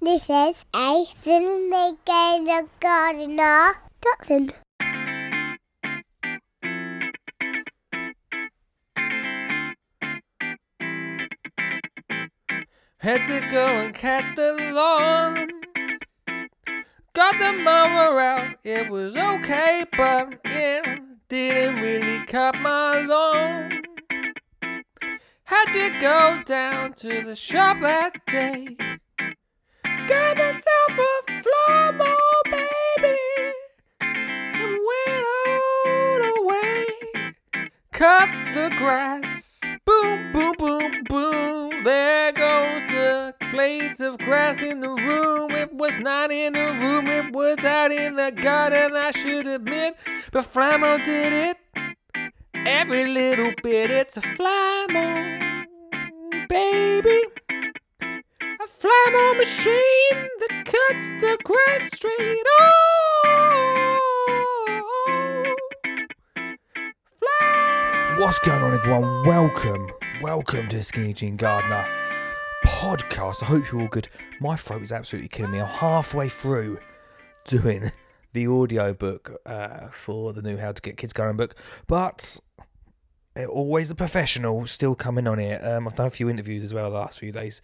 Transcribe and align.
This 0.00 0.22
is 0.30 0.64
a 0.72 1.06
Cinemaker 1.24 2.68
Gardener 2.78 3.82
Dotson. 4.00 4.52
Had 12.98 13.24
to 13.24 13.40
go 13.50 13.80
and 13.80 13.92
cut 13.92 14.24
the 14.36 14.52
lawn. 14.72 15.48
Got 17.12 17.38
the 17.40 17.52
mower 17.54 18.20
out, 18.20 18.54
it 18.62 18.88
was 18.88 19.16
okay, 19.16 19.84
but 19.96 20.38
it 20.44 21.00
didn't 21.28 21.82
really 21.82 22.24
cut 22.24 22.54
my 22.54 23.00
lawn. 23.00 23.82
Had 25.42 25.72
to 25.72 25.98
go 25.98 26.40
down 26.46 26.92
to 26.94 27.24
the 27.24 27.34
shop 27.34 27.78
that 27.80 28.12
day. 28.28 28.76
Got 30.08 30.38
myself 30.38 30.88
a 30.88 31.42
floor 31.42 31.92
baby, 32.46 33.18
and 34.00 34.78
went 34.88 35.26
all 35.46 36.18
the 36.18 36.32
way. 36.46 36.86
Cut 37.92 38.30
the 38.54 38.74
grass, 38.78 39.60
boom, 39.84 40.32
boom, 40.32 40.54
boom, 40.56 41.04
boom. 41.10 41.84
There 41.84 42.32
goes 42.32 42.82
the 42.90 43.34
blades 43.52 44.00
of 44.00 44.16
grass 44.16 44.62
in 44.62 44.80
the 44.80 44.88
room. 44.88 45.50
It 45.50 45.74
was 45.74 45.92
not 45.98 46.32
in 46.32 46.54
the 46.54 46.72
room, 46.72 47.06
it 47.08 47.34
was 47.34 47.62
out 47.62 47.92
in 47.92 48.16
the 48.16 48.32
garden. 48.32 48.96
I 48.96 49.10
should 49.10 49.46
admit, 49.46 49.94
but 50.32 50.44
Flymo 50.44 51.04
did 51.04 51.34
it. 51.34 51.58
Every 52.54 53.12
little 53.12 53.52
bit, 53.62 53.90
it's 53.90 54.16
a 54.16 54.22
Flymo, 54.22 55.66
baby. 56.48 57.24
Flymo 58.80 59.36
machine 59.36 60.28
that 60.38 60.64
cuts 60.64 61.10
the 61.20 61.36
grass 61.42 61.90
straight. 61.92 62.46
Oh. 62.60 63.98
What's 68.18 68.38
going 68.38 68.62
on, 68.62 68.74
everyone? 68.74 69.26
Welcome, 69.26 69.90
welcome 70.22 70.68
to 70.68 70.80
Skinny 70.84 71.12
Jean 71.12 71.34
Gardener 71.34 71.88
podcast. 72.64 73.42
I 73.42 73.46
hope 73.46 73.72
you're 73.72 73.80
all 73.80 73.88
good. 73.88 74.08
My 74.40 74.54
throat 74.54 74.82
is 74.82 74.92
absolutely 74.92 75.28
killing 75.28 75.50
me. 75.50 75.58
I'm 75.60 75.66
halfway 75.66 76.28
through 76.28 76.78
doing 77.46 77.90
the 78.32 78.46
audio 78.46 78.92
book 78.94 79.40
uh, 79.44 79.88
for 79.88 80.32
the 80.32 80.42
new 80.42 80.56
How 80.56 80.70
to 80.70 80.80
Get 80.80 80.96
Kids 80.96 81.12
Going 81.12 81.36
book, 81.36 81.56
but 81.88 82.38
always 83.46 83.90
a 83.90 83.94
professional 83.94 84.66
still 84.66 84.94
coming 84.94 85.26
on 85.26 85.38
here. 85.38 85.60
Um, 85.62 85.86
I've 85.86 85.94
done 85.94 86.06
a 86.06 86.10
few 86.10 86.28
interviews 86.28 86.62
as 86.62 86.74
well 86.74 86.90
the 86.90 86.98
last 86.98 87.18
few 87.18 87.32
days, 87.32 87.60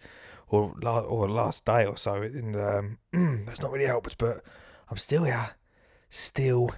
or 0.47 0.73
la- 0.81 0.99
or 0.99 1.29
last 1.29 1.65
day 1.65 1.85
or 1.85 1.97
so, 1.97 2.21
and 2.21 2.55
um, 2.55 2.97
that's 3.45 3.61
not 3.61 3.71
really 3.71 3.85
helped. 3.85 4.17
But 4.17 4.43
I'm 4.89 4.97
still 4.97 5.23
here, 5.23 5.51
still 6.09 6.71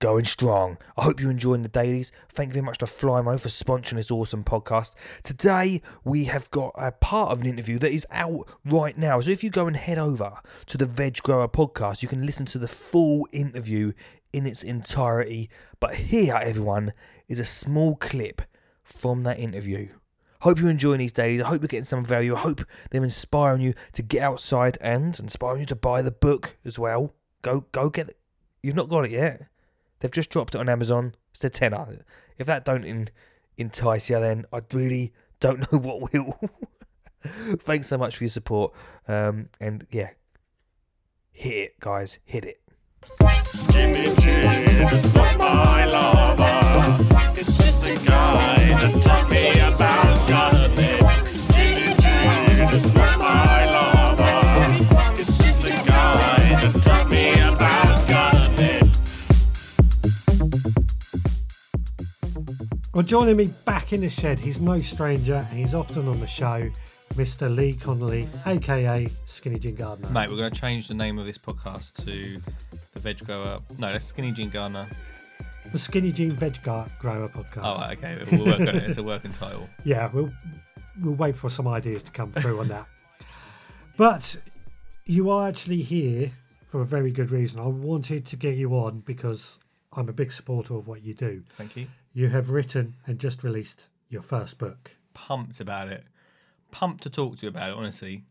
going 0.00 0.24
strong. 0.24 0.76
I 0.96 1.04
hope 1.04 1.20
you're 1.20 1.30
enjoying 1.30 1.62
the 1.62 1.68
dailies. 1.68 2.12
Thank 2.30 2.48
you 2.48 2.54
very 2.54 2.64
much 2.64 2.78
to 2.78 2.86
Flymo 2.86 3.40
for 3.40 3.48
sponsoring 3.48 3.96
this 3.96 4.10
awesome 4.10 4.44
podcast. 4.44 4.94
Today 5.22 5.80
we 6.04 6.24
have 6.24 6.50
got 6.50 6.74
a 6.76 6.92
part 6.92 7.32
of 7.32 7.40
an 7.40 7.46
interview 7.46 7.78
that 7.78 7.90
is 7.90 8.06
out 8.10 8.46
right 8.64 8.98
now. 8.98 9.20
So 9.20 9.30
if 9.30 9.42
you 9.42 9.48
go 9.48 9.66
and 9.66 9.76
head 9.76 9.98
over 9.98 10.40
to 10.66 10.76
the 10.76 10.84
Veg 10.84 11.22
Grower 11.22 11.48
podcast, 11.48 12.02
you 12.02 12.08
can 12.08 12.26
listen 12.26 12.44
to 12.46 12.58
the 12.58 12.68
full 12.68 13.26
interview 13.32 13.92
in 14.32 14.46
its 14.46 14.62
entirety. 14.62 15.48
But 15.80 15.94
here, 15.94 16.34
everyone, 16.34 16.92
is 17.28 17.38
a 17.38 17.44
small 17.44 17.96
clip 17.96 18.42
from 18.82 19.22
that 19.22 19.38
interview. 19.38 19.88
Hope 20.40 20.60
you're 20.60 20.68
enjoying 20.68 20.98
these 20.98 21.12
dailies. 21.12 21.40
I 21.40 21.48
hope 21.48 21.62
you're 21.62 21.68
getting 21.68 21.84
some 21.84 22.04
value. 22.04 22.34
I 22.34 22.40
hope 22.40 22.66
they're 22.90 23.02
inspiring 23.02 23.62
you 23.62 23.72
to 23.94 24.02
get 24.02 24.22
outside 24.22 24.76
and 24.80 25.18
inspiring 25.18 25.60
you 25.60 25.66
to 25.66 25.76
buy 25.76 26.02
the 26.02 26.10
book 26.10 26.58
as 26.66 26.78
well. 26.78 27.14
Go, 27.40 27.64
go 27.72 27.88
get 27.88 28.10
it. 28.10 28.18
You've 28.62 28.74
not 28.74 28.90
got 28.90 29.06
it 29.06 29.10
yet. 29.10 29.46
They've 30.00 30.10
just 30.10 30.28
dropped 30.28 30.54
it 30.54 30.58
on 30.58 30.68
Amazon. 30.68 31.14
It's 31.30 31.42
a 31.44 31.48
tenner. 31.48 32.04
If 32.36 32.46
that 32.46 32.66
don't 32.66 32.84
in, 32.84 33.08
entice 33.56 34.10
you, 34.10 34.20
then 34.20 34.44
I 34.52 34.60
really 34.72 35.14
don't 35.40 35.60
know 35.72 35.78
what 35.78 36.12
will. 36.12 36.38
Thanks 37.60 37.88
so 37.88 37.96
much 37.96 38.18
for 38.18 38.24
your 38.24 38.30
support. 38.30 38.74
Um, 39.08 39.48
and 39.60 39.86
yeah, 39.90 40.10
hit 41.32 41.54
it, 41.54 41.80
guys. 41.80 42.18
Hit 42.24 42.44
it. 42.44 42.60
Joining 63.14 63.36
me 63.36 63.48
back 63.64 63.92
in 63.92 64.00
the 64.00 64.10
shed, 64.10 64.40
he's 64.40 64.60
no 64.60 64.76
stranger 64.76 65.34
and 65.36 65.56
he's 65.56 65.72
often 65.72 66.08
on 66.08 66.18
the 66.18 66.26
show, 66.26 66.68
Mr. 67.10 67.54
Lee 67.54 67.72
Connolly, 67.72 68.28
aka 68.44 69.06
Skinny 69.24 69.56
Jean 69.56 69.76
Gardener. 69.76 70.10
Mate, 70.10 70.28
we're 70.28 70.36
going 70.36 70.50
to 70.50 70.60
change 70.60 70.88
the 70.88 70.94
name 70.94 71.16
of 71.20 71.24
this 71.24 71.38
podcast 71.38 72.04
to 72.04 72.40
the 72.92 72.98
Veg 72.98 73.24
Grower. 73.24 73.58
No, 73.78 73.92
that's 73.92 74.06
Skinny 74.06 74.32
Jean 74.32 74.50
Gardener. 74.50 74.88
The 75.70 75.78
Skinny 75.78 76.10
Jean 76.10 76.32
Veg 76.32 76.60
Grower 76.64 76.88
podcast. 77.28 77.62
Oh, 77.62 77.92
okay. 77.92 78.20
We'll 78.32 78.46
work 78.46 78.58
on 78.62 78.74
it. 78.74 78.82
It's 78.82 78.98
a 78.98 79.02
working 79.04 79.32
title. 79.32 79.68
Yeah, 79.84 80.10
we'll 80.12 80.32
we'll 81.00 81.14
wait 81.14 81.36
for 81.36 81.48
some 81.48 81.68
ideas 81.68 82.02
to 82.02 82.10
come 82.10 82.32
through 82.32 82.58
on 82.58 82.66
that. 82.66 82.88
But 83.96 84.36
you 85.04 85.30
are 85.30 85.46
actually 85.46 85.82
here 85.82 86.32
for 86.66 86.80
a 86.80 86.84
very 86.84 87.12
good 87.12 87.30
reason. 87.30 87.60
I 87.60 87.66
wanted 87.68 88.26
to 88.26 88.34
get 88.34 88.56
you 88.56 88.72
on 88.72 89.04
because 89.06 89.60
I'm 89.92 90.08
a 90.08 90.12
big 90.12 90.32
supporter 90.32 90.74
of 90.74 90.88
what 90.88 91.04
you 91.04 91.14
do. 91.14 91.44
Thank 91.56 91.76
you. 91.76 91.86
You 92.14 92.28
have 92.28 92.50
written 92.50 92.94
and 93.06 93.18
just 93.18 93.42
released 93.42 93.88
your 94.08 94.22
first 94.22 94.56
book. 94.56 94.92
Pumped 95.14 95.60
about 95.60 95.88
it. 95.88 96.04
Pumped 96.70 97.02
to 97.02 97.10
talk 97.10 97.36
to 97.38 97.42
you 97.42 97.48
about 97.48 97.70
it, 97.70 97.76
honestly. 97.76 98.22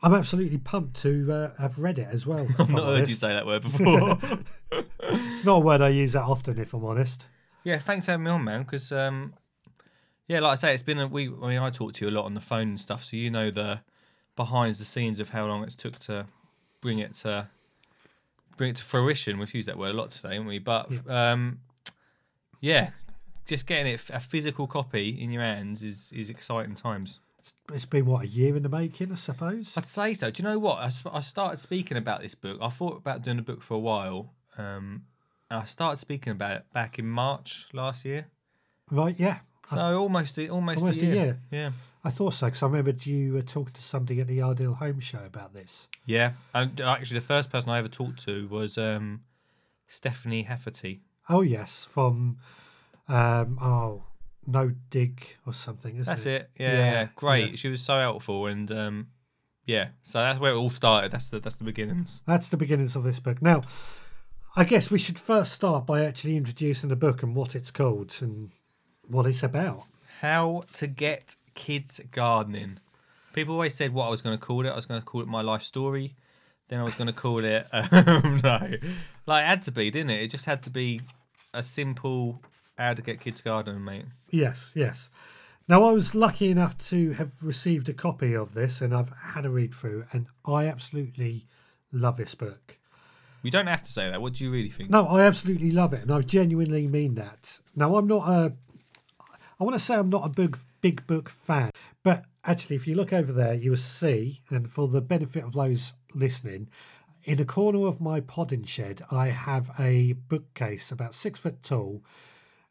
I'm 0.00 0.14
absolutely 0.14 0.58
pumped 0.58 1.00
to 1.02 1.32
uh, 1.32 1.50
have 1.60 1.78
read 1.78 1.98
it 1.98 2.08
as 2.10 2.24
well. 2.26 2.46
I've 2.58 2.70
not 2.70 2.84
heard 2.84 3.08
you 3.08 3.14
say 3.16 3.28
that 3.28 3.44
word 3.46 3.62
before. 3.62 4.18
It's 5.08 5.44
not 5.44 5.56
a 5.56 5.60
word 5.60 5.80
I 5.80 5.88
use 5.90 6.14
that 6.14 6.24
often, 6.24 6.58
if 6.58 6.72
I'm 6.74 6.84
honest. 6.84 7.26
yeah, 7.62 7.78
thanks 7.78 8.06
for 8.06 8.12
having 8.12 8.24
me 8.24 8.30
on, 8.30 8.42
man. 8.42 8.62
Because, 8.62 8.90
um, 8.90 9.34
yeah, 10.26 10.40
like 10.40 10.52
I 10.52 10.54
say, 10.56 10.74
it's 10.74 10.82
been 10.82 10.98
a 10.98 11.06
we. 11.06 11.28
I 11.28 11.48
mean, 11.48 11.58
I 11.58 11.70
talk 11.70 11.92
to 11.94 12.04
you 12.04 12.10
a 12.10 12.12
lot 12.14 12.24
on 12.24 12.34
the 12.34 12.40
phone 12.40 12.68
and 12.68 12.80
stuff, 12.80 13.04
so 13.04 13.16
you 13.16 13.30
know 13.30 13.50
the 13.50 13.80
behind 14.34 14.74
the 14.74 14.84
scenes 14.84 15.20
of 15.20 15.28
how 15.30 15.46
long 15.46 15.62
it's 15.62 15.76
took 15.76 15.98
to 16.00 16.26
bring 16.80 16.98
it 16.98 17.14
to 17.16 17.48
bring 18.56 18.70
it 18.70 18.76
to 18.76 18.82
fruition. 18.82 19.38
We've 19.38 19.54
used 19.54 19.68
that 19.68 19.78
word 19.78 19.94
a 19.94 19.98
lot 19.98 20.10
today, 20.10 20.34
haven't 20.34 20.48
we? 20.48 20.58
But 20.58 20.90
um, 21.08 21.60
yeah, 22.60 22.90
just 23.46 23.66
getting 23.66 23.92
it 23.94 24.02
a 24.10 24.20
physical 24.20 24.66
copy 24.66 25.08
in 25.22 25.30
your 25.30 25.42
hands 25.42 25.82
is 25.82 26.12
is 26.12 26.28
exciting 26.30 26.74
times. 26.74 27.20
It's 27.72 27.84
been 27.84 28.06
what 28.06 28.24
a 28.24 28.26
year 28.26 28.56
in 28.56 28.62
the 28.64 28.68
making, 28.68 29.12
I 29.12 29.14
suppose. 29.14 29.76
I'd 29.76 29.86
say 29.86 30.14
so. 30.14 30.30
Do 30.30 30.42
you 30.42 30.48
know 30.48 30.58
what? 30.58 30.78
I 31.12 31.20
started 31.20 31.58
speaking 31.60 31.96
about 31.96 32.20
this 32.20 32.34
book. 32.34 32.58
I 32.60 32.68
thought 32.70 32.96
about 32.96 33.22
doing 33.22 33.38
a 33.38 33.42
book 33.42 33.62
for 33.62 33.74
a 33.74 33.78
while. 33.78 34.32
Um, 34.58 35.04
and 35.48 35.60
I 35.60 35.64
started 35.64 35.98
speaking 35.98 36.32
about 36.32 36.56
it 36.56 36.64
back 36.72 36.98
in 36.98 37.06
March 37.06 37.68
last 37.72 38.04
year. 38.04 38.26
Right? 38.90 39.14
Yeah, 39.18 39.38
So 39.68 39.78
almost 40.00 40.38
a- 40.38 40.48
almost, 40.48 40.80
Almost 40.80 41.00
a 41.02 41.04
a 41.04 41.06
year. 41.06 41.14
year. 41.14 41.40
Yeah. 41.52 41.70
I 42.04 42.10
thought 42.10 42.34
so 42.34 42.46
because 42.46 42.62
I 42.64 42.66
remembered 42.66 43.06
you 43.06 43.32
were 43.34 43.42
talking 43.42 43.74
to 43.74 43.82
somebody 43.82 44.20
at 44.20 44.26
the 44.26 44.42
Ideal 44.42 44.74
Home 44.74 44.98
Show 44.98 45.24
about 45.24 45.54
this. 45.54 45.88
Yeah. 46.04 46.32
And 46.52 46.80
actually, 46.80 47.18
the 47.20 47.26
first 47.26 47.50
person 47.50 47.68
I 47.70 47.78
ever 47.78 47.88
talked 47.88 48.24
to 48.24 48.48
was 48.48 48.76
um, 48.76 49.20
Stephanie 49.86 50.42
Hafferty. 50.42 51.00
Oh 51.28 51.42
yes, 51.42 51.84
from 51.84 52.38
um, 53.08 53.58
oh 53.60 54.04
no 54.46 54.72
dig 54.90 55.22
or 55.46 55.52
something, 55.52 55.96
isn't 55.96 56.04
That's 56.10 56.26
it? 56.26 56.50
it. 56.56 56.62
Yeah, 56.62 56.72
Yeah, 56.72 56.92
yeah, 56.92 57.08
great. 57.16 57.50
yeah. 57.50 57.56
She 57.56 57.68
was 57.68 57.80
so 57.82 57.98
helpful, 57.98 58.46
and 58.46 58.70
um, 58.70 59.08
yeah, 59.64 59.88
so 60.04 60.18
that's 60.20 60.38
where 60.38 60.52
it 60.52 60.56
all 60.56 60.70
started. 60.70 61.10
That's 61.10 61.26
the 61.28 61.40
that's 61.40 61.56
the 61.56 61.64
beginnings. 61.64 62.22
That's 62.26 62.48
the 62.48 62.56
beginnings 62.56 62.94
of 62.96 63.02
this 63.04 63.18
book. 63.20 63.42
Now, 63.42 63.62
I 64.56 64.64
guess 64.64 64.90
we 64.90 64.98
should 64.98 65.18
first 65.18 65.52
start 65.52 65.86
by 65.86 66.04
actually 66.04 66.36
introducing 66.36 66.88
the 66.88 66.96
book 66.96 67.22
and 67.22 67.34
what 67.34 67.54
it's 67.54 67.70
called 67.70 68.16
and 68.20 68.52
what 69.06 69.26
it's 69.26 69.42
about. 69.42 69.84
How 70.20 70.64
to 70.74 70.86
get 70.86 71.34
kids 71.54 72.00
gardening. 72.10 72.78
People 73.32 73.54
always 73.54 73.74
said 73.74 73.92
what 73.92 74.06
I 74.06 74.10
was 74.10 74.22
going 74.22 74.38
to 74.38 74.42
call 74.42 74.64
it. 74.64 74.70
I 74.70 74.76
was 74.76 74.86
going 74.86 75.00
to 75.00 75.04
call 75.04 75.20
it 75.20 75.28
my 75.28 75.42
life 75.42 75.62
story. 75.62 76.14
Then 76.68 76.80
I 76.80 76.84
was 76.84 76.94
going 76.94 77.06
to 77.08 77.12
call 77.12 77.44
it 77.44 77.66
um, 77.72 78.40
no, 78.44 78.60
like 79.26 79.42
it 79.44 79.46
had 79.46 79.62
to 79.62 79.72
be, 79.72 79.90
didn't 79.90 80.10
it? 80.10 80.22
It 80.22 80.28
just 80.30 80.46
had 80.46 80.62
to 80.62 80.70
be 80.70 81.00
a 81.52 81.62
simple 81.62 82.40
how 82.78 82.94
to 82.94 83.02
get 83.02 83.20
kids 83.20 83.40
gardening, 83.40 83.84
mate. 83.84 84.04
Yes, 84.30 84.72
yes. 84.74 85.08
Now, 85.68 85.88
I 85.88 85.92
was 85.92 86.14
lucky 86.14 86.50
enough 86.50 86.78
to 86.90 87.12
have 87.12 87.32
received 87.42 87.88
a 87.88 87.92
copy 87.92 88.34
of 88.34 88.54
this 88.54 88.80
and 88.80 88.94
I've 88.94 89.10
had 89.10 89.44
a 89.44 89.50
read 89.50 89.74
through, 89.74 90.04
and 90.12 90.26
I 90.44 90.66
absolutely 90.66 91.46
love 91.90 92.16
this 92.16 92.34
book. 92.34 92.78
You 93.42 93.50
don't 93.50 93.66
have 93.66 93.82
to 93.84 93.92
say 93.92 94.10
that. 94.10 94.20
What 94.20 94.34
do 94.34 94.44
you 94.44 94.50
really 94.50 94.70
think? 94.70 94.90
No, 94.90 95.06
I 95.06 95.22
absolutely 95.24 95.70
love 95.70 95.92
it, 95.92 96.02
and 96.02 96.10
I 96.10 96.20
genuinely 96.20 96.86
mean 96.86 97.14
that. 97.14 97.60
Now, 97.74 97.96
I'm 97.96 98.06
not 98.06 98.28
a. 98.28 98.52
I 99.58 99.64
want 99.64 99.74
to 99.74 99.78
say 99.78 99.94
I'm 99.94 100.10
not 100.10 100.26
a 100.26 100.28
big 100.28 100.58
big 100.80 101.06
book 101.06 101.28
fan, 101.28 101.70
but 102.02 102.24
actually, 102.44 102.76
if 102.76 102.86
you 102.86 102.94
look 102.94 103.12
over 103.12 103.32
there, 103.32 103.54
you 103.54 103.70
will 103.70 103.76
see, 103.76 104.42
and 104.50 104.70
for 104.70 104.88
the 104.88 105.00
benefit 105.00 105.44
of 105.44 105.52
those 105.52 105.92
listening, 106.14 106.68
in 107.24 107.40
a 107.40 107.44
corner 107.44 107.86
of 107.86 108.00
my 108.00 108.20
podding 108.20 108.64
shed, 108.64 109.02
I 109.10 109.28
have 109.28 109.70
a 109.78 110.14
bookcase 110.14 110.90
about 110.90 111.14
six 111.14 111.38
foot 111.38 111.62
tall. 111.62 112.02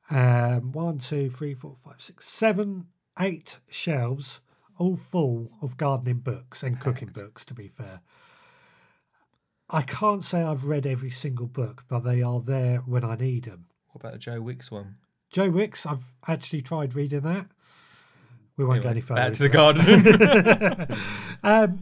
Um, 0.10 0.72
one, 0.72 1.00
two, 1.00 1.30
three, 1.30 1.54
four, 1.54 1.76
five, 1.84 2.02
six, 2.02 2.28
seven, 2.28 2.88
eight 3.20 3.60
shelves, 3.70 4.42
all 4.78 4.96
full 4.96 5.52
of 5.62 5.78
gardening 5.78 6.20
books 6.20 6.64
and 6.64 6.80
cooking 6.80 7.10
books. 7.10 7.44
To 7.46 7.54
be 7.54 7.68
fair, 7.68 8.02
I 9.70 9.82
can't 9.82 10.24
say 10.24 10.42
I've 10.44 10.66
read 10.66 10.86
every 10.86 11.10
single 11.10 11.48
book, 11.48 11.86
but 11.88 12.02
they 12.02 12.22
are 12.22 12.40
there 12.40 12.78
when 12.80 13.04
I 13.04 13.16
need 13.16 13.46
them. 13.46 13.66
What 13.92 14.02
about 14.02 14.14
the 14.14 14.20
Joe 14.20 14.42
Wicks 14.42 14.70
one? 14.70 14.98
Joe 15.32 15.50
Wicks, 15.50 15.86
I've 15.86 16.04
actually 16.28 16.62
tried 16.62 16.96
reading 16.96 17.22
that. 17.22 17.48
We 18.58 18.64
won't 18.64 18.84
go 18.84 18.90
any 18.90 19.02
further. 19.02 19.22
Back 19.22 19.34
to 19.34 19.44
the 19.44 19.50
garden. 19.50 20.98
Um, 21.44 21.82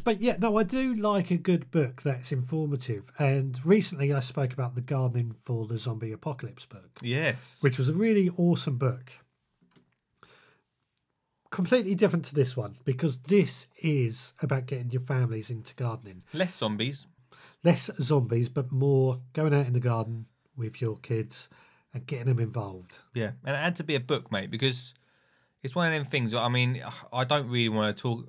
but 0.00 0.20
yeah, 0.20 0.36
no, 0.38 0.58
I 0.58 0.62
do 0.62 0.94
like 0.94 1.30
a 1.30 1.36
good 1.36 1.70
book 1.70 2.02
that's 2.02 2.32
informative. 2.32 3.12
And 3.18 3.58
recently 3.64 4.12
I 4.12 4.20
spoke 4.20 4.52
about 4.52 4.74
the 4.74 4.80
Gardening 4.80 5.34
for 5.44 5.66
the 5.66 5.78
Zombie 5.78 6.12
Apocalypse 6.12 6.66
book, 6.66 6.98
yes. 7.02 7.58
which 7.60 7.78
was 7.78 7.88
a 7.88 7.92
really 7.92 8.30
awesome 8.36 8.78
book. 8.78 9.12
Completely 11.50 11.94
different 11.94 12.24
to 12.26 12.34
this 12.34 12.56
one 12.56 12.76
because 12.84 13.18
this 13.18 13.66
is 13.82 14.32
about 14.40 14.66
getting 14.66 14.90
your 14.90 15.02
families 15.02 15.50
into 15.50 15.74
gardening. 15.74 16.22
Less 16.32 16.56
zombies. 16.56 17.06
Less 17.62 17.90
zombies, 18.00 18.48
but 18.48 18.72
more 18.72 19.20
going 19.34 19.52
out 19.52 19.66
in 19.66 19.74
the 19.74 19.80
garden 19.80 20.26
with 20.56 20.80
your 20.80 20.96
kids 20.96 21.48
and 21.92 22.06
getting 22.06 22.26
them 22.26 22.38
involved. 22.38 22.98
Yeah, 23.14 23.32
and 23.44 23.54
it 23.54 23.58
had 23.58 23.76
to 23.76 23.84
be 23.84 23.94
a 23.94 24.00
book, 24.00 24.32
mate, 24.32 24.50
because 24.50 24.94
it's 25.62 25.74
one 25.74 25.86
of 25.86 25.92
them 25.92 26.04
things. 26.04 26.34
I 26.34 26.48
mean, 26.48 26.82
I 27.12 27.24
don't 27.24 27.48
really 27.48 27.68
want 27.68 27.96
to 27.96 28.02
talk, 28.02 28.26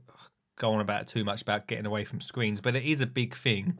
go 0.63 0.71
on 0.71 0.79
about 0.79 1.07
too 1.07 1.25
much 1.25 1.41
about 1.41 1.67
getting 1.67 1.85
away 1.85 2.05
from 2.05 2.21
screens, 2.21 2.61
but 2.61 2.73
it 2.73 2.83
is 2.83 3.01
a 3.01 3.05
big 3.05 3.35
thing 3.35 3.77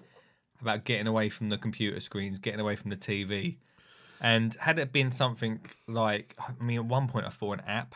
about 0.60 0.84
getting 0.84 1.08
away 1.08 1.30
from 1.30 1.48
the 1.48 1.58
computer 1.58 2.02
screens, 2.02 2.40
getting 2.40 2.60
away 2.60 2.76
from 2.76 2.90
the 2.90 2.98
TV. 2.98 3.56
And 4.20 4.54
had 4.56 4.78
it 4.80 4.92
been 4.92 5.10
something 5.10 5.62
like, 5.88 6.36
I 6.38 6.62
mean, 6.62 6.80
at 6.80 6.86
one 6.86 7.08
point 7.08 7.26
I 7.26 7.30
thought 7.30 7.60
an 7.60 7.66
app. 7.66 7.96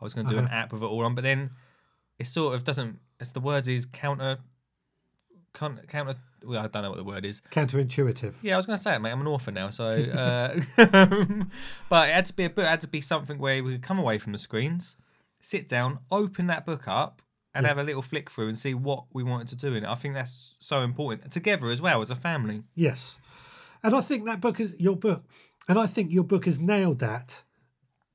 I 0.00 0.04
was 0.04 0.14
going 0.14 0.26
to 0.26 0.32
do 0.32 0.38
an 0.38 0.48
app 0.48 0.72
with 0.72 0.82
it 0.82 0.86
all 0.86 1.04
on, 1.04 1.14
but 1.14 1.22
then 1.22 1.50
it 2.18 2.26
sort 2.26 2.54
of 2.56 2.64
doesn't. 2.64 2.98
As 3.20 3.30
the 3.30 3.40
words 3.40 3.68
is 3.68 3.86
counter, 3.86 4.38
counter, 5.52 5.84
counter. 5.86 6.16
Well, 6.44 6.60
I 6.60 6.66
don't 6.66 6.82
know 6.82 6.90
what 6.90 6.98
the 6.98 7.04
word 7.04 7.24
is. 7.24 7.40
Counterintuitive. 7.52 8.34
Yeah, 8.42 8.54
I 8.54 8.56
was 8.56 8.66
going 8.66 8.76
to 8.76 8.82
say 8.82 8.96
it, 8.96 8.98
mate. 8.98 9.12
I'm 9.12 9.20
an 9.20 9.28
author 9.28 9.52
now, 9.52 9.70
so. 9.70 9.86
Uh, 9.86 10.60
but 11.88 12.08
it 12.08 12.14
had 12.14 12.26
to 12.26 12.32
be 12.32 12.44
a 12.44 12.50
book. 12.50 12.64
It 12.64 12.68
had 12.68 12.80
to 12.80 12.88
be 12.88 13.00
something 13.00 13.38
where 13.38 13.62
we 13.62 13.72
could 13.72 13.82
come 13.82 13.98
away 14.00 14.18
from 14.18 14.32
the 14.32 14.38
screens, 14.38 14.96
sit 15.40 15.68
down, 15.68 16.00
open 16.10 16.48
that 16.48 16.66
book 16.66 16.86
up, 16.88 17.22
and 17.54 17.66
have 17.66 17.78
a 17.78 17.82
little 17.84 18.02
flick 18.02 18.30
through 18.30 18.48
and 18.48 18.58
see 18.58 18.74
what 18.74 19.04
we 19.12 19.22
wanted 19.22 19.48
to 19.48 19.56
do 19.56 19.74
in 19.74 19.84
it. 19.84 19.88
I 19.88 19.94
think 19.94 20.14
that's 20.14 20.56
so 20.58 20.80
important 20.80 21.30
together 21.30 21.70
as 21.70 21.80
well 21.80 22.02
as 22.02 22.10
a 22.10 22.16
family. 22.16 22.64
Yes. 22.74 23.18
And 23.82 23.94
I 23.94 24.00
think 24.00 24.24
that 24.26 24.40
book 24.40 24.60
is 24.60 24.74
your 24.78 24.96
book. 24.96 25.24
And 25.68 25.78
I 25.78 25.86
think 25.86 26.12
your 26.12 26.24
book 26.24 26.46
has 26.46 26.58
nailed 26.58 26.98
that 26.98 27.42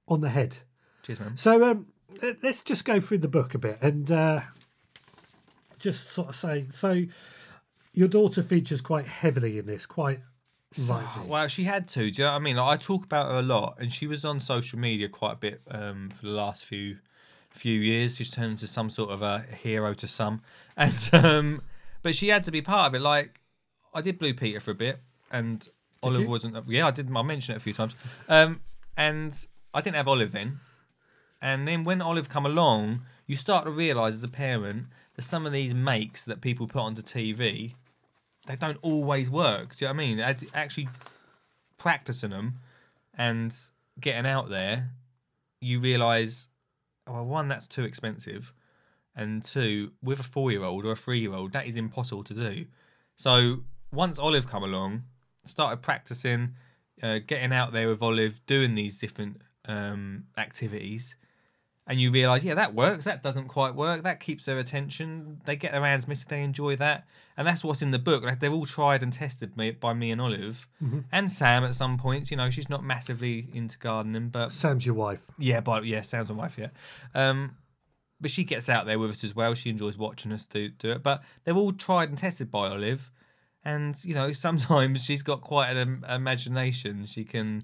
on 0.08 0.22
the 0.22 0.30
head. 0.30 0.58
Cheers, 1.04 1.20
man. 1.20 1.38
So 1.38 1.64
um, 1.64 1.88
let- 2.22 2.44
let's 2.44 2.64
just 2.64 2.86
go 2.86 3.00
through 3.00 3.20
the 3.20 3.28
book 3.28 3.54
a 3.54 3.58
bit 3.58 3.78
and 3.82 4.12
uh, 4.12 4.42
just 5.80 6.10
sort 6.10 6.30
of 6.30 6.36
say 6.36 6.66
so 6.70 7.04
your 7.94 8.08
daughter 8.08 8.44
features 8.44 8.82
quite 8.82 9.08
heavily 9.08 9.58
in 9.58 9.66
this, 9.66 9.86
quite 9.86 10.20
lightly. 10.78 11.28
Well, 11.28 11.48
she 11.48 11.64
had 11.64 11.88
to. 11.90 12.12
Do 12.12 12.22
you 12.22 12.26
know 12.26 12.32
what 12.32 12.36
I 12.36 12.40
mean? 12.40 12.56
Like, 12.58 12.74
I 12.74 12.78
talk 12.78 13.04
about 13.06 13.32
her 13.32 13.40
a 13.40 13.42
lot, 13.42 13.78
and 13.80 13.92
she 13.92 14.06
was 14.06 14.24
on 14.24 14.40
social 14.40 14.78
media 14.78 15.10
quite 15.10 15.34
a 15.34 15.38
bit 15.38 15.62
um, 15.70 16.10
for 16.12 16.28
the 16.28 16.32
last 16.32 16.66
few 16.66 16.98
few 17.60 17.80
years. 17.80 18.16
She's 18.16 18.32
turned 18.32 18.52
into 18.52 18.68
some 18.68 18.90
sort 18.90 19.12
of 19.12 19.22
a 19.22 19.40
hero 19.42 19.94
to 19.94 20.08
some, 20.08 20.42
and 20.78 21.10
um, 21.14 21.62
but 22.02 22.16
she 22.16 22.30
had 22.30 22.44
to 22.46 22.52
be 22.52 22.62
part 22.62 22.88
of 22.88 22.96
it. 22.96 23.02
Like 23.02 23.40
I 23.94 24.02
did 24.02 24.18
Blue 24.18 24.34
Peter 24.34 24.60
for 24.60 24.72
a 24.72 24.76
bit, 24.76 25.00
and 25.32 25.68
Olive 26.04 26.22
you? 26.22 26.30
wasn't. 26.30 26.58
Yeah, 26.68 26.88
I 26.88 26.92
did. 26.92 27.10
I 27.16 27.22
mentioned 27.22 27.56
it 27.56 27.58
a 27.58 27.64
few 27.64 27.74
times, 27.74 27.94
um, 28.28 28.62
and 28.98 29.34
I 29.74 29.82
didn't 29.82 29.98
have 29.98 30.08
Olive 30.08 30.32
then. 30.32 30.60
And 31.42 31.68
then 31.68 31.84
when 31.84 32.02
Olive 32.02 32.28
come 32.28 32.46
along, 32.46 33.02
you 33.26 33.36
start 33.36 33.66
to 33.66 33.72
realise 33.72 34.16
as 34.16 34.24
a 34.24 34.30
parent 34.30 34.88
that 35.16 35.22
some 35.22 35.46
of 35.46 35.54
these 35.54 35.74
makes 35.74 36.26
that 36.26 36.42
people 36.42 36.68
put 36.68 36.82
onto 36.82 37.02
TV, 37.02 37.76
they 38.46 38.56
don't 38.58 38.78
always 38.82 39.30
work. 39.30 39.78
Do 39.78 39.86
you 39.86 39.88
know 39.88 39.96
what 39.96 40.04
I 40.04 40.06
mean? 40.06 40.48
Actually 40.54 40.90
practicing 41.78 42.32
them 42.32 42.56
and 43.18 43.56
getting 44.00 44.26
out 44.26 44.50
there, 44.50 44.90
you 45.62 45.80
realise, 45.80 46.49
well, 47.10 47.26
one, 47.26 47.48
that's 47.48 47.68
too 47.68 47.84
expensive. 47.84 48.54
And 49.16 49.44
two, 49.44 49.92
with 50.02 50.20
a 50.20 50.24
four 50.24 50.52
year 50.52 50.64
old 50.64 50.86
or 50.86 50.92
a 50.92 50.96
three 50.96 51.20
year 51.20 51.34
old, 51.34 51.54
that 51.54 51.68
is 51.68 51.76
impossible 51.76 52.24
to 52.26 52.34
do. 52.34 52.66
So 53.16 53.64
once 53.92 54.20
Olive 54.20 54.48
come 54.48 54.64
along, 54.64 55.04
started 55.46 55.82
practicing, 55.82 56.56
uh, 57.02 57.20
getting 57.26 57.52
out 57.52 57.74
there 57.74 57.88
with 57.90 58.02
Olive, 58.02 58.40
doing 58.46 58.76
these 58.76 59.00
different 59.00 59.42
um, 59.66 60.26
activities, 60.38 61.16
and 61.90 62.00
you 62.00 62.12
realise, 62.12 62.44
yeah, 62.44 62.54
that 62.54 62.76
works. 62.76 63.04
That 63.06 63.24
doesn't 63.24 63.48
quite 63.48 63.74
work. 63.74 64.04
That 64.04 64.20
keeps 64.20 64.46
their 64.46 64.60
attention. 64.60 65.42
They 65.46 65.56
get 65.56 65.72
their 65.72 65.82
hands 65.82 66.08
missing. 66.08 66.28
They 66.30 66.44
enjoy 66.44 66.76
that, 66.76 67.08
and 67.36 67.48
that's 67.48 67.64
what's 67.64 67.82
in 67.82 67.90
the 67.90 67.98
book. 67.98 68.24
Like 68.24 68.40
they're 68.40 68.52
all 68.54 68.68
tried 68.68 69.02
and 69.02 69.12
tested 69.12 69.58
me, 69.58 69.72
by 69.72 69.94
me 69.94 70.12
and 70.12 70.22
Olive, 70.22 70.68
and 71.12 71.32
Sam 71.32 71.64
at 71.64 71.74
some 71.74 71.98
points. 71.98 72.30
You 72.30 72.38
know, 72.38 72.52
she's 72.52 72.70
not 72.70 72.84
massively 72.84 73.50
into 73.54 73.78
gardening, 73.80 74.30
but 74.30 74.52
Sam's 74.52 74.86
your 74.86 74.94
wife. 74.96 75.24
yeah, 75.40 75.60
but 75.62 75.84
yeah, 75.86 76.04
Sam's 76.04 76.30
my 76.30 76.36
wife. 76.36 76.58
Yeah, 76.60 76.70
um, 77.16 77.56
but 78.22 78.30
she 78.30 78.44
gets 78.44 78.70
out 78.70 78.86
there 78.86 79.00
with 79.00 79.10
us 79.12 79.24
as 79.24 79.36
well. 79.36 79.56
She 79.56 79.72
enjoys 79.72 79.98
watching 79.98 80.32
us 80.32 80.46
do 80.46 80.70
do 80.70 80.92
it. 80.92 81.02
But 81.02 81.24
they're 81.44 81.56
all 81.56 81.74
tried 81.74 82.10
and 82.10 82.18
tested 82.20 82.52
by 82.52 82.68
Olive, 82.68 83.10
and 83.66 83.98
you 84.06 84.14
know 84.14 84.32
sometimes 84.48 85.04
she's 85.04 85.24
got 85.24 85.42
quite 85.42 85.72
an 85.72 85.78
im- 85.78 86.06
imagination. 86.08 87.06
She 87.06 87.24
can 87.24 87.64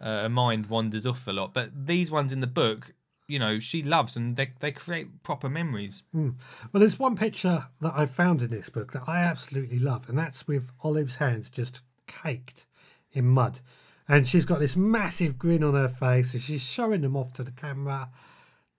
uh, 0.00 0.22
her 0.22 0.28
mind 0.28 0.66
wanders 0.66 1.06
off 1.06 1.26
a 1.26 1.32
lot. 1.32 1.52
But 1.52 1.86
these 1.86 2.10
ones 2.10 2.32
in 2.32 2.38
the 2.40 2.46
book, 2.46 2.92
you 3.26 3.38
know, 3.38 3.58
she 3.58 3.82
loves 3.82 4.16
and 4.16 4.36
they 4.36 4.52
they 4.60 4.72
create 4.72 5.22
proper 5.22 5.48
memories. 5.48 6.02
Hmm. 6.12 6.30
Well, 6.72 6.80
there's 6.80 6.98
one 6.98 7.16
picture 7.16 7.66
that 7.80 7.92
I 7.94 8.06
found 8.06 8.42
in 8.42 8.50
this 8.50 8.68
book 8.68 8.92
that 8.92 9.08
I 9.08 9.22
absolutely 9.22 9.78
love, 9.78 10.08
and 10.08 10.18
that's 10.18 10.46
with 10.46 10.70
Olive's 10.82 11.16
hands 11.16 11.50
just 11.50 11.80
caked 12.06 12.66
in 13.12 13.26
mud. 13.26 13.60
And 14.06 14.28
she's 14.28 14.44
got 14.44 14.60
this 14.60 14.76
massive 14.76 15.38
grin 15.38 15.64
on 15.64 15.74
her 15.74 15.88
face, 15.88 16.34
and 16.34 16.42
she's 16.42 16.62
showing 16.62 17.00
them 17.00 17.16
off 17.16 17.32
to 17.34 17.42
the 17.42 17.50
camera. 17.50 18.10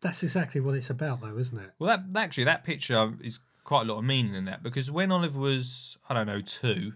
That's 0.02 0.22
exactly 0.22 0.62
what 0.62 0.76
it's 0.76 0.92
about, 0.92 1.22
though, 1.22 1.38
isn't 1.38 1.58
it? 1.58 1.72
Well, 1.80 1.98
that 1.98 2.20
actually 2.20 2.44
that 2.44 2.64
picture 2.64 3.14
is 3.24 3.40
quite 3.64 3.82
a 3.82 3.92
lot 3.92 3.98
of 3.98 4.06
meaning 4.06 4.36
in 4.36 4.46
that 4.46 4.62
because 4.62 4.92
when 4.92 5.12
Olive 5.12 5.36
was 5.36 5.98
I 6.08 6.14
don't 6.14 6.28
know 6.28 6.42
two, 6.42 6.94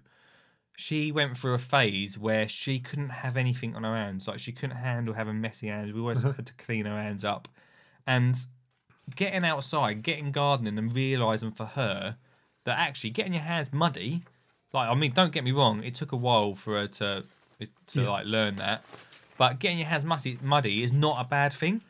she 0.80 1.12
went 1.12 1.38
through 1.38 1.54
a 1.54 1.60
phase 1.60 2.18
where 2.18 2.48
she 2.48 2.80
couldn't 2.80 3.10
have 3.10 3.36
anything 3.38 3.76
on 3.76 3.84
her 3.84 3.96
hands. 3.96 4.28
Like 4.28 4.40
she 4.40 4.52
couldn't 4.52 4.78
handle 4.78 5.14
having 5.14 5.42
messy 5.42 5.68
hands. 5.68 5.92
We 5.92 6.00
always 6.00 6.20
uh-huh. 6.20 6.34
had 6.34 6.48
to 6.48 6.54
clean 6.54 6.86
her 6.86 6.96
hands 6.96 7.24
up, 7.24 7.48
and 8.08 8.36
getting 9.16 9.44
outside, 9.46 10.04
getting 10.04 10.32
gardening, 10.32 10.78
and 10.78 10.94
realizing 10.94 11.52
for 11.52 11.66
her 11.66 12.18
that 12.66 12.78
actually 12.78 13.12
getting 13.12 13.34
your 13.34 13.44
hands 13.44 13.74
muddy, 13.74 14.22
like 14.74 14.90
I 14.90 14.96
mean, 14.96 15.12
don't 15.12 15.32
get 15.32 15.44
me 15.44 15.52
wrong, 15.52 15.84
it 15.84 15.96
took 15.96 16.12
a 16.12 16.18
while 16.18 16.56
for 16.56 16.78
her 16.78 16.88
to 16.88 17.26
to 17.88 18.02
Yeah. 18.02 18.10
like 18.10 18.26
learn 18.26 18.56
that, 18.56 18.86
but 19.38 19.60
getting 19.60 19.80
your 19.80 19.88
hands 19.88 20.06
muddy 20.06 20.40
muddy 20.42 20.84
is 20.84 20.94
not 20.94 21.20
a 21.20 21.28
bad 21.28 21.54
thing 21.54 21.82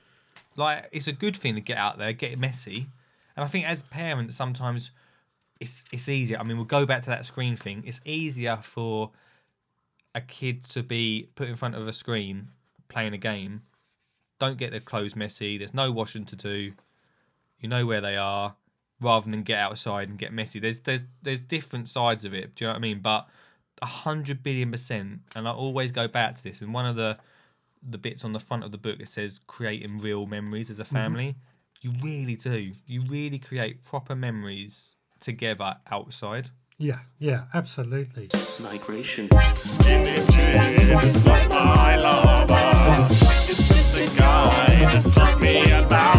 like 0.60 0.90
it's 0.92 1.08
a 1.08 1.12
good 1.12 1.36
thing 1.36 1.56
to 1.56 1.62
get 1.62 1.78
out 1.78 1.98
there, 1.98 2.14
get 2.14 2.38
messy. 2.38 2.88
And 3.36 3.44
I 3.44 3.48
think 3.48 3.66
as 3.66 3.84
parents 3.84 4.36
sometimes 4.36 4.92
it's 5.60 5.84
it's 5.92 6.08
easier. 6.08 6.38
I 6.40 6.44
mean, 6.44 6.58
we'll 6.58 6.66
go 6.66 6.86
back 6.86 7.04
to 7.04 7.10
that 7.10 7.26
screen 7.26 7.56
thing. 7.56 7.84
It's 7.86 8.02
easier 8.06 8.58
for 8.62 9.12
a 10.16 10.22
kid 10.22 10.64
to 10.66 10.84
be 10.84 11.30
put 11.36 11.48
in 11.48 11.56
front 11.56 11.76
of 11.76 11.88
a 11.88 11.94
screen 11.94 12.50
playing 12.88 13.14
a 13.14 13.18
game. 13.18 13.64
Don't 14.40 14.58
get 14.58 14.72
their 14.72 14.80
clothes 14.80 15.16
messy. 15.16 15.58
There's 15.58 15.74
no 15.74 15.92
washing 15.92 16.26
to 16.26 16.36
do. 16.36 16.74
You 17.60 17.68
know 17.68 17.86
where 17.86 18.00
they 18.00 18.16
are, 18.16 18.56
rather 19.02 19.30
than 19.30 19.44
get 19.44 19.60
outside 19.60 20.10
and 20.10 20.18
get 20.18 20.32
messy. 20.32 20.60
There's 20.60 20.80
there's 20.80 21.02
there's 21.22 21.42
different 21.42 21.90
sides 21.90 22.24
of 22.24 22.34
it. 22.34 22.56
Do 22.56 22.64
you 22.64 22.68
know 22.68 22.74
what 22.74 22.80
I 22.80 22.82
mean? 22.82 23.00
But 23.00 23.28
a 23.82 23.86
hundred 23.86 24.42
billion 24.44 24.72
percent, 24.72 25.22
and 25.36 25.48
I 25.48 25.52
always 25.52 25.92
go 25.92 26.08
back 26.08 26.36
to 26.36 26.44
this. 26.44 26.62
And 26.62 26.74
one 26.74 26.86
of 26.86 26.96
the 26.96 27.18
the 27.82 27.98
bits 27.98 28.26
on 28.26 28.34
the 28.34 28.40
front 28.40 28.64
of 28.64 28.72
the 28.72 28.78
book 28.78 29.00
it 29.00 29.08
says 29.08 29.40
creating 29.48 30.00
real 30.00 30.26
memories 30.26 30.70
as 30.70 30.80
a 30.80 30.84
mm-hmm. 30.84 30.96
family. 30.96 31.36
You 31.82 31.94
really 32.02 32.36
do. 32.36 32.74
You 32.88 33.04
really 33.08 33.40
create 33.40 33.86
proper 33.86 34.14
memories 34.14 34.98
together 35.20 35.78
outside. 35.92 36.50
Yeah, 36.78 37.00
yeah, 37.18 37.44
absolutely. 37.54 38.30
Migration. 38.62 39.30
Skinny 39.54 40.26
Jane 40.32 40.98
is 41.04 41.26
not 41.26 41.50
my 41.50 41.98
lover. 41.98 43.08
It's 43.50 43.68
just 43.68 43.96
a 43.96 44.18
guy 44.18 44.66
that 44.80 45.14
taught 45.14 45.42
me 45.42 45.70
about 45.72 46.19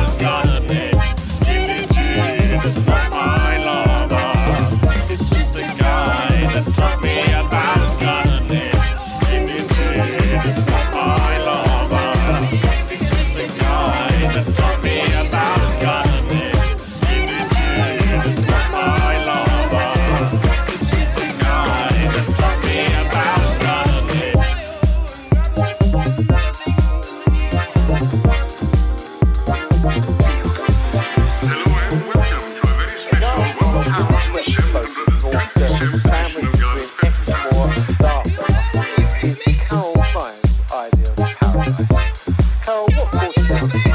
yourself. 43.50 43.89